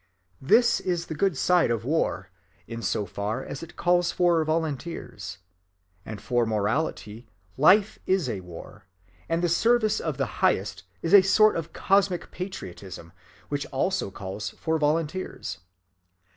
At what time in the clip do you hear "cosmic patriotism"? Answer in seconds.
11.71-13.13